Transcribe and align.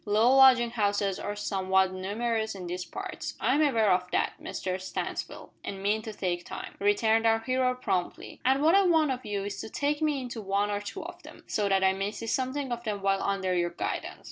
"Low 0.03 0.35
lodging 0.35 0.71
houses 0.71 1.19
are 1.19 1.35
somewhat 1.35 1.91
numerous 1.91 2.55
in 2.55 2.65
these 2.65 2.85
parts." 2.85 3.35
"I 3.39 3.53
am 3.53 3.61
aware 3.61 3.91
of 3.91 4.09
that, 4.09 4.33
Mr 4.41 4.81
Stansfield, 4.81 5.51
and 5.63 5.83
mean 5.83 6.01
to 6.01 6.11
take 6.11 6.43
time," 6.43 6.73
returned 6.79 7.27
our 7.27 7.37
hero 7.37 7.75
promptly. 7.75 8.39
"And 8.43 8.63
what 8.63 8.73
I 8.73 8.81
want 8.81 9.11
of 9.11 9.25
you 9.25 9.43
is 9.43 9.61
to 9.61 9.69
take 9.69 10.01
me 10.01 10.19
into 10.19 10.41
one 10.41 10.71
or 10.71 10.81
two 10.81 11.03
of 11.03 11.21
them, 11.21 11.43
so 11.45 11.69
that 11.69 11.83
I 11.83 11.93
may 11.93 12.09
see 12.09 12.25
something 12.25 12.71
of 12.71 12.83
them 12.83 13.03
while 13.03 13.21
under 13.21 13.53
your 13.55 13.69
guidance. 13.69 14.17